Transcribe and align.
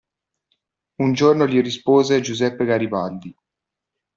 Un 0.95 1.13
giorno 1.13 1.45
gli 1.45 1.61
rispose 1.61 2.21
Giuseppe 2.21 2.65
Garibaldi. 2.65 3.35